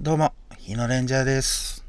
[0.00, 1.84] どうも、日野レンジャーです。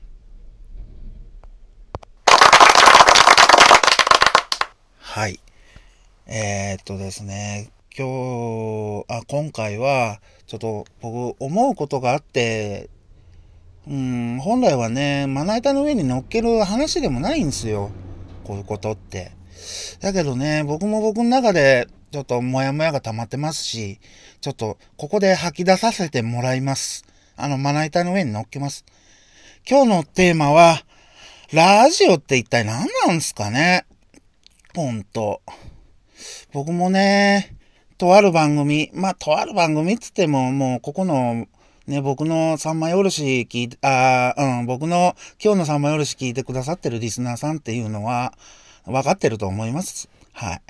[4.97, 5.39] はい。
[6.25, 12.89] えー、っとですね、今日、あ、今回は、ちょっと僕思うことがあって、
[13.87, 17.91] うん、本来はね、まな板の上に乗っける話でもないんですよ。
[18.43, 19.33] こういうことって。
[19.99, 23.99] だけどね、僕も僕の中で、ちょっとモヤモヤが溜まってますし、
[24.41, 27.05] ちょっとここで吐き出させてもらいます。
[27.41, 28.83] あの、まな板の上に乗っけます。
[29.67, 30.83] 今日のテーマは、
[31.53, 33.85] ラジオって一体何なんすかね？
[34.75, 35.41] ほんと。
[36.51, 37.55] 僕もね、
[37.97, 41.47] とある番組、まあ、とある番組っつっても、もう、ここの、
[41.87, 48.33] ね、僕の三枚おろし聞いて、あーうん、僕の今日の三枚おろし聞いてくださってるリスナーさんっていうのは、
[48.85, 50.09] 分かってると思います。
[50.33, 50.61] はい。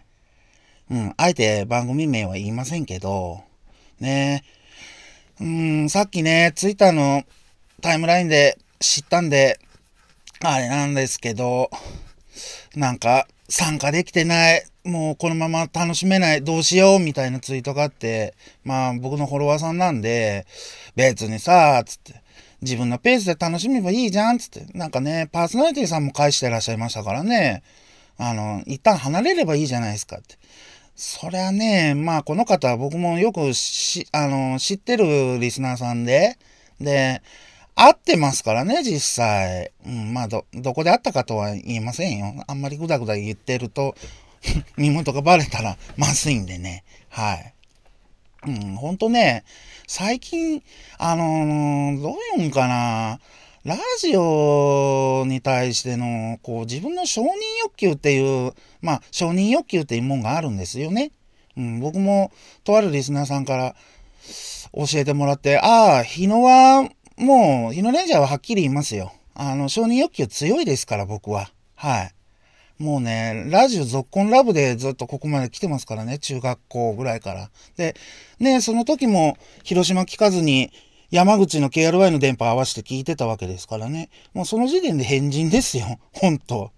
[0.92, 3.44] うん、あえて番組名は言いませんけど、
[4.00, 4.44] ね
[5.42, 7.24] うん、さっきね、ツイッターの
[7.82, 9.58] タイムラインで知ったんで、
[10.42, 11.70] あれなんですけど、
[12.76, 20.46] なんか参加できてない、もうこのまま楽しめない、どうしようみたいなツイートがあって、まあ僕のフォロワーさんなんで、
[20.96, 22.22] 別にさ、つって、
[22.62, 27.64] 自分のペースで楽しめばいいじゃん、つって、なんかね、パーソナリティさんも返してらっしゃいましたからね、
[28.18, 30.38] あの、一旦離れればいいじゃないですかって。
[31.02, 36.38] そりゃね、まあこの方は僕もよくし、あの、知ってるリスナーさんで、
[36.82, 37.22] で、
[37.74, 39.72] 会ってますからね、実際。
[39.86, 42.44] うん、まあど、どこで会ったかとは言いませんよ。
[42.46, 43.96] あんまりぐだぐだ言ってると、
[44.76, 46.84] 身元がバレたらまずいんでね。
[47.08, 47.54] はい。
[48.48, 49.46] うん、ほんとね、
[49.88, 50.62] 最近、
[50.98, 53.22] あのーどういうんかな、
[53.66, 57.26] ラジオに対しての、こう、自分の承認
[57.62, 61.12] 欲求っていう、まあ、承認欲求っていうもんがあるんですよね。
[61.58, 62.32] うん、僕も、
[62.64, 63.76] とあるリスナーさんから
[64.74, 69.12] 教えてもらって、ああ、日野は、もう、日野レンジャーははっきり言いますよ。
[69.34, 71.52] あの、承認欲求強いですから、僕は。
[71.76, 72.14] はい。
[72.82, 77.50] もうね、ラジオ続婚ラブでずっとここまで来てますからね、中学校ぐらいから。
[77.76, 77.94] で、
[78.40, 80.72] ね、その時も広島聞かずに
[81.12, 84.10] 山口の KRY の電波合わせて聞いてたわけですからね。
[84.34, 86.00] もうその時点で変人ですよ。
[86.14, 86.72] ほんと。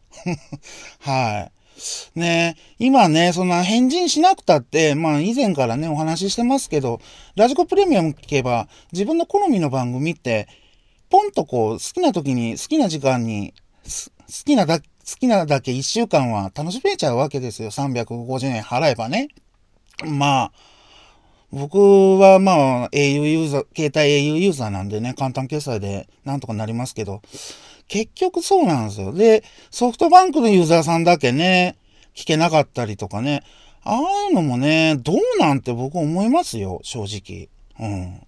[1.00, 1.52] はい。
[2.20, 7.02] ね今ね、そんな変人しなくたって、まあ以前からね、お話ししてますけど、
[7.36, 10.48] ラジコプレミアム聞けば、自分の好みの番組って、
[11.10, 13.54] ポンとこう、好きな時に、好きな時間に、
[13.84, 14.12] 好
[14.46, 14.86] きなだ、好
[15.20, 17.72] きなだけ一週間は楽しめちゃうわけですよ。
[17.72, 19.28] 350円払えばね。
[20.06, 20.52] まあ、
[21.52, 21.78] 僕
[22.18, 27.22] はまあ、au ユーザー、携帯 au ユーザーなんでね、簡単決済でなんとかなりますけど、
[27.90, 29.12] 結局そうなんですよ。
[29.12, 31.78] で、ソフトバンクのユーザーさんだけね、
[32.16, 33.44] 聞けなかったりとかね、
[33.84, 37.50] ああいうのもね、どうなんて僕思いますよ、正直。
[37.80, 38.22] うん。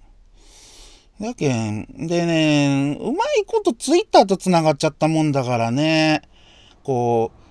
[1.21, 6.23] だけん、でね、うまいことツイッターと繋がっちゃったもんだからね、
[6.83, 7.42] こう、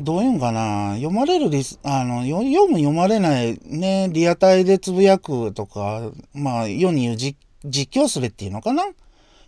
[0.00, 8.84] どういうんかな、読まれるリス、あの、読む読まれないね、リアタイでつぶやくとか、まあ、世に言う実況するっていうのかな？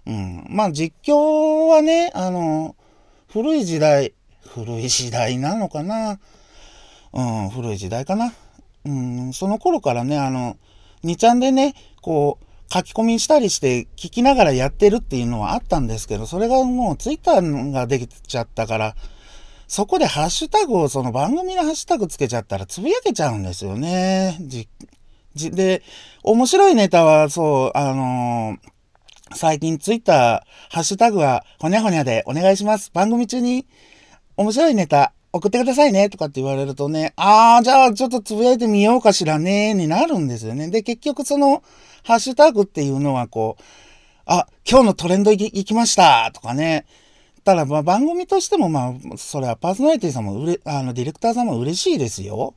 [0.07, 0.47] うん。
[0.49, 2.75] まあ、実況はね、あの、
[3.29, 4.15] 古い時代、
[4.47, 6.19] 古い時代なのかな？
[7.13, 8.33] うん、古い時代かな？
[8.85, 10.57] うん、その頃からね、あの、
[11.05, 18.95] 2ちゃんでね、こう、書き込みしたりして聞きながらやってるっていうのはあったんですけど、それがもうツイッターができちゃったから、
[19.71, 24.37] そこでハッシュタグをその番組のハッシュタグつけちゃったらつぶやけちゃうんですよね。
[24.41, 24.69] じ、
[25.37, 25.85] じ、で、
[26.25, 28.71] 面白いネタはそう、あのー
[29.37, 32.91] 最近ツイッター、ハッシュタグはほにゃほにゃでお願いします。
[32.93, 33.65] 番組中に
[34.37, 40.69] 面白いネタ送ってくださいねとかって言われるとね、あー、じゃあちょっとつぶやいてみようかしらねになるんですよね。
[40.69, 41.63] で、結局その
[42.03, 43.63] ハッシュタグっていうのはこう、
[44.27, 46.87] あ、今日のトレンド行き行きましたとかね。
[47.45, 52.55] ただま番組としてもまあ、それはパーソナリティさんもうれ、あの、ディレクターさんも嬉しいですよ。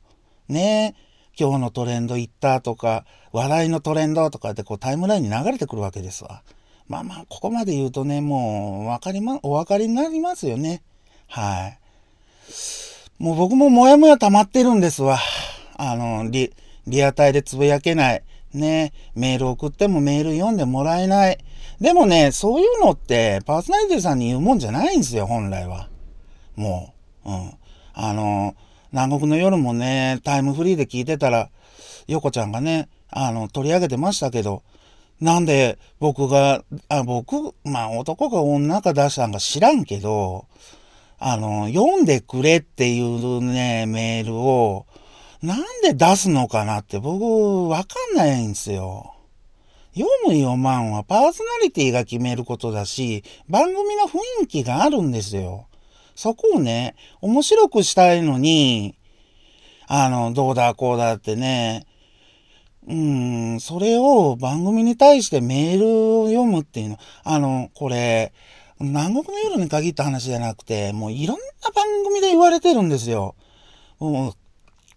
[0.48, 0.94] ね
[1.38, 6.42] 今日のトレンド行ったとか、笑いのトレンドとかってこうタイムラインに流れてくるわけですわ。
[6.86, 10.82] まあまあ、ここまで言うとね、もう、わかりま、お分かりになりますよね。
[11.26, 11.78] はい。
[13.18, 15.18] もう僕ももやもや溜まってるんですわ。
[15.76, 16.52] あの、リ、
[16.86, 18.22] リアタイでつぶやけない。
[18.54, 21.38] ね、メール送ってもメール読んでもらえない。
[21.80, 25.88] でもね、そういうのってパーソナリティさんに言うもんじゃないんですよ、本来は。
[26.56, 27.30] もう。
[27.30, 27.52] うん。
[27.94, 28.54] あの、
[28.92, 31.50] 南国の夜もね、タイムフリーで聞いてたら、
[32.06, 34.62] 横ちゃんがね、あの、取り上げてましたけど、
[35.20, 40.46] なんで僕が、あ、僕、まあ男か女か出したんか知らんけど、
[41.18, 44.86] あの、読んでくれっていうね、メールを、
[45.44, 49.14] なんで出すのかなって僕、わかんないんですよ。
[49.92, 55.66] 読む読まんはパーソナリティが決めることだし、番組の雰囲気があるんですよ。
[56.14, 58.96] そこをね、面白くしたいのに、
[59.86, 61.86] あの、どうだこうだってね、
[62.88, 68.32] うん、それを番組に対してメールを読むっていうの、あの、これ、
[68.80, 73.34] 南国の夜に限った話じゃなくて、もういろんな番組で言われてるんですよ。
[73.98, 74.34] もう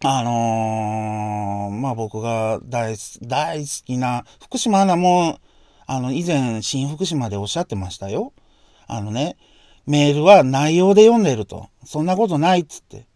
[0.03, 5.39] あのー、まあ僕が大大好きな福島アナも、
[5.87, 8.33] あの、以前、新福島でおっしゃってましたよ。
[8.85, 9.37] あのね、
[9.87, 11.69] メールは内容で読んでると。
[11.83, 13.07] そんなことないっつって。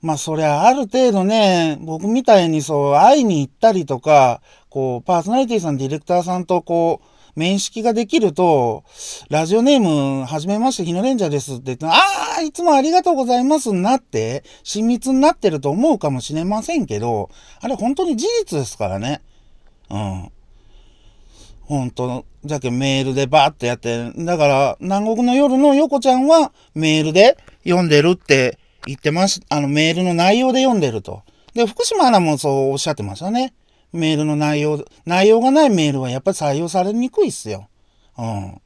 [0.00, 4.40] まあそりゃある程度ね、僕みたいにそう会いに行ったりとか、
[4.70, 8.82] こう、パーソナリティさん、ディレクターさんとこう、面識ができると、
[9.28, 11.92] ラジオネーム、はじめまして、日野レンジャーですって言って、あ
[12.38, 17.28] あ、いつもありがとうございますになって、親密になってると思うかもしれませんけど、
[17.60, 19.20] あれ本当に事実ですからね。
[19.90, 20.32] うん。
[21.66, 29.40] 本当じゃけメールでバーってやって、だから、南国の夜の横ちゃんはメールで読んでるって言ってます。
[29.50, 31.22] あのメールの内容で読んでると。
[31.54, 33.52] で、福島アナもそうおっしゃってましたね。
[33.92, 37.68] メールの内容、内容がないメールはやっぱり採用されにくいっすよ。
[38.18, 38.60] うん。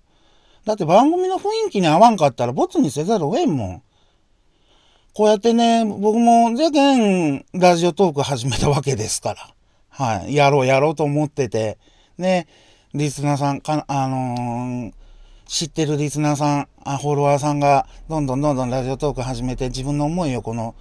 [0.64, 3.82] だって番組の雰囲気に合わんかったらボツにせざるを得んもん。
[5.14, 9.54] こうやってね、僕も、じゃけん、ラジオトーク始めたわけですから。
[9.88, 10.34] はい。
[10.34, 11.78] やろうやろうと思ってて。
[12.16, 12.46] ね、
[12.94, 14.92] リスナーさん、か、あのー、
[15.46, 20.76] 知ってるリスナーさん、あ、フォロワーさんが、どんどんどんどんラジオトーク始めて自分の思いをこの、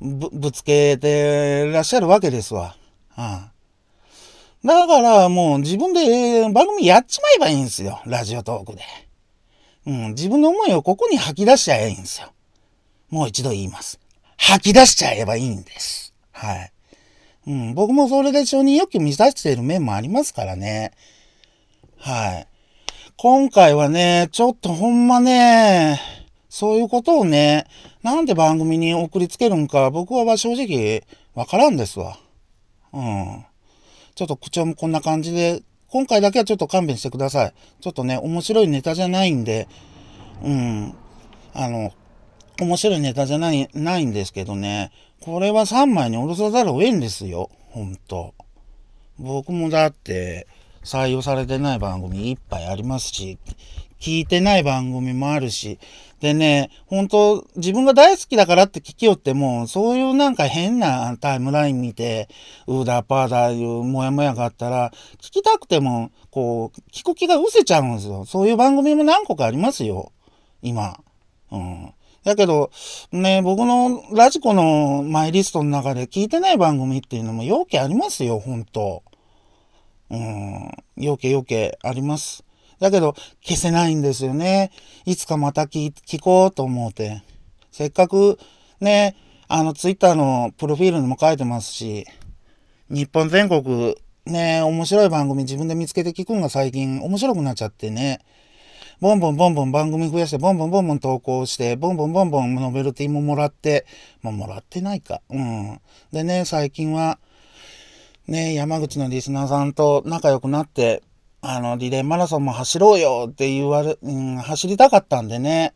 [0.00, 2.76] ぶ、ぶつけてらっしゃるわけですわ。
[3.08, 3.52] はあ、
[4.64, 8.00] だからもう自分で番組やっちまえばいいんですよ。
[8.06, 8.82] ラジオトークで。
[9.86, 12.32] うん、自分の思いをここに吐き出しちゃえばいいんですよ。
[13.10, 14.00] もう一度言います。
[14.38, 16.14] 吐き出しちゃえばいいんです。
[16.32, 16.72] はい。
[17.46, 20.92] うん、僕もそれで承認欲求満たしている面もありますからね。
[21.98, 22.46] はい。
[23.16, 26.00] 今回はね、ちょっとほんまね、
[26.48, 27.66] そういうことをね、
[28.02, 32.18] なんで番組に送りつけるんか、僕は正直わからんですわ。
[32.94, 33.44] うん。
[34.14, 37.54] ちょっと口調もこんな感じで、今回だけはちょっと勘弁してください。
[37.80, 39.68] ちょっとね、面白いネタじゃないんで、
[40.42, 40.94] うん、
[41.52, 41.92] あの、
[42.60, 47.50] 面白いネタじゃない、ないんですけどね、これは3枚におろさざるを得んですよ。
[47.70, 48.34] ほんと。
[49.18, 50.46] 僕もだって、
[50.84, 53.38] 採用されてない番組いっぱいありますし、
[54.04, 55.78] 聞いてない番組もあるし、
[56.20, 62.28] でね、本当自分が大好きだからって聞きよっても、そういうなんか変なタイムライン見て、
[62.66, 64.90] うーだパーだいうもやもやがあったら、
[65.22, 68.26] 聞きたくても、こう、聞く気が失せちゃうんですよ。
[68.26, 70.12] そういう番組も何個かありますよ。
[70.60, 71.00] 今。
[71.50, 71.94] うん。
[72.24, 72.70] だけど、
[73.10, 79.02] ね、僕のラジコのマイリストの中で聞いてない番組っていうのも要件ありますよ、本当
[80.10, 80.70] うん。
[80.98, 82.44] 要件要件あります。
[82.80, 84.70] だけど、消せないんですよね。
[85.04, 87.22] いつかまた聞聞こうと思うて。
[87.70, 88.38] せっかく、
[88.80, 89.16] ね、
[89.48, 92.06] あの、ツイッターのプロフィールにも書いてますし、
[92.90, 98.20] 日本全国、ね、面白い番組自分で見つけて聞くんが最近面白くなっちゃってね。
[99.00, 103.86] ボンボンボンボン番組増やして、ボンボンボンボン投稿して、ボンボンボンボンノベルティももらって、
[104.22, 105.20] まあ、もらってないか。
[105.30, 105.80] うん。
[106.12, 107.18] でね、最近は、
[108.28, 111.02] ね、山口のリスナーさんと仲良くなって、
[111.46, 115.74] あの、リレーマラソンも走ろうよって言われ、うん、走りたかったんでね。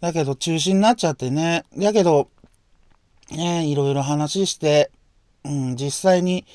[0.00, 1.64] だけど中止になっちゃってね。
[1.76, 2.30] だけど、
[3.30, 4.90] ね、いろいろ話して、
[5.44, 6.46] うん、実際に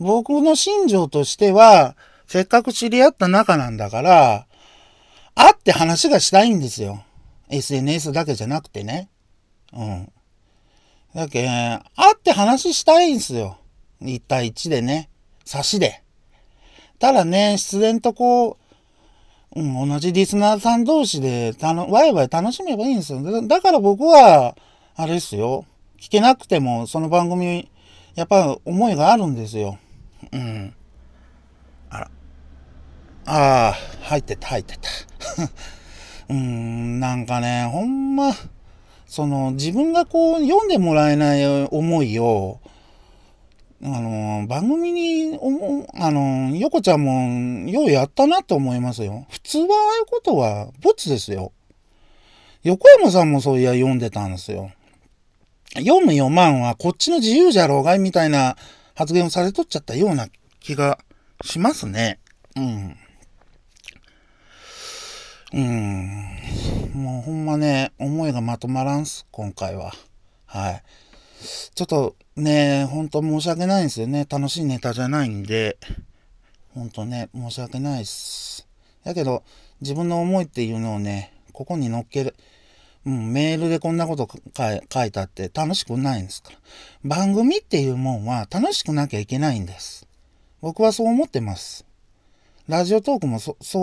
[0.00, 1.94] 僕の心情としては、
[2.26, 4.46] せっかく知り合った仲なんだから、
[5.34, 7.04] 会って話がしたいんですよ。
[7.50, 9.10] SNS だけじゃなくてね。
[9.74, 10.12] うん。
[11.14, 13.58] だけ、会って話したいんですよ。
[14.00, 15.10] 1対1でね。
[15.44, 16.03] 差しで。
[16.98, 18.58] ただね、自然とこ
[19.54, 23.46] う、うん、同じリスナーさん同士で、たの、ワイワイ楽しめばいいんですよ。
[23.46, 24.56] だから僕は、
[24.96, 25.64] あれですよ。
[26.00, 27.70] 聞けなくても、その番組、
[28.14, 29.78] やっぱ思いがあるんですよ。
[30.32, 30.74] うん。
[31.90, 32.10] あら。
[33.26, 33.72] ああ、
[34.02, 34.88] 入ってた、入ってた。
[36.30, 38.32] うん、なんかね、ほんま、
[39.06, 42.60] その、自分がこう、読んでもらえない思いを、
[43.82, 45.38] あの、番組に、
[45.94, 49.26] あの、横ちゃんも、ようやったなと思いますよ。
[49.30, 51.52] 普通はああいうことは、ボツですよ。
[52.62, 54.72] 横山さんもそういや読んでたんですよ。
[55.76, 58.56] 読む読まんはこっちの自由じゃろうがいみたいな
[58.94, 60.28] 発言をされとっちゃったような
[60.60, 60.98] 気が
[61.42, 62.20] しますね。
[62.56, 62.96] うん。
[65.52, 66.38] うん。
[66.94, 69.92] もうほんまね、思いがまとまらんす、今回は。
[70.46, 70.82] はい。
[71.74, 74.26] ちょっとね、ほんと申し訳ないんですよね。
[74.28, 75.78] 楽しいネタじゃないんで。
[76.74, 78.66] ほんとね、申し訳ないっす。
[79.04, 79.44] だけど、
[79.80, 82.34] 自分の思いっていうのをね、ここに乗っける。
[83.06, 84.28] うん、メールでこんなこと
[84.90, 86.58] 書いたって楽しくないんですから。
[87.04, 90.08] 番組っていうもんは楽しくなきゃいけないんです。
[90.60, 91.84] 僕はそう思ってます。
[92.66, 93.78] ラジオトークもそ、そ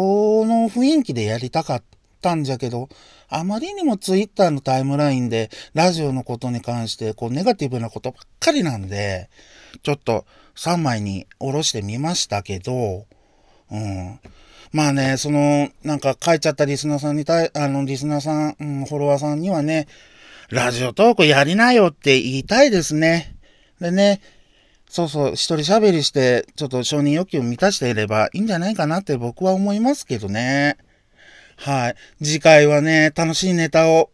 [0.46, 2.90] の雰囲気でやりたかったたんじゃけど、
[3.30, 9.30] あまりにもツイッターのタイムラインでラジオのことに関してこうネガティブなことばっかりなんで、
[9.84, 10.26] ちょっと
[10.56, 13.06] 3枚に下ろしてみましたけど、
[13.72, 14.20] うん。
[14.74, 19.88] まあね、その、なんか書いちゃったリスナーさんに対、あの、リスナーさん、うん、フォロワーさんにはね、
[20.50, 23.36] ラジオトークやりなよって言いたいですね。
[23.80, 24.22] でね、
[24.88, 30.78] そうそう、一人喋りして、ちょっと承認欲求を満たしていればいいんじゃないかなって僕は思いますけどね。
[31.64, 31.96] はい。
[32.24, 34.10] 次回はね、楽しいネタを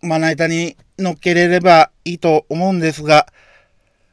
[0.00, 3.26] まな板に乗っけれればいいと思うんですが、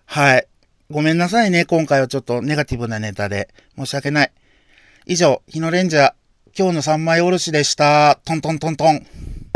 [0.06, 0.48] はい。
[0.90, 1.64] ごめんなさいね。
[1.64, 3.48] 今回はちょっとネガティブなネタで。
[3.78, 4.32] 申し訳ない。
[5.06, 6.14] 以上、日のレンジャー、
[6.58, 8.20] 今日の三枚おろしでした。
[8.26, 9.08] トントントントン。